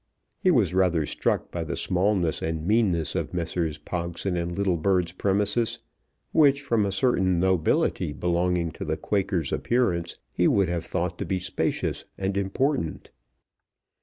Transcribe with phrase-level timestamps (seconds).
[0.39, 3.77] He was rather struck by the smallness and meanness of Messrs.
[3.77, 5.77] Pogson and Littlebird's premises,
[6.31, 11.25] which, from a certain nobility belonging to the Quaker's appearance, he would have thought to
[11.25, 13.11] be spacious and important.